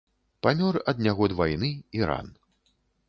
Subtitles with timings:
[0.47, 1.69] Памёр ад нягод вайны
[1.99, 2.27] і ран.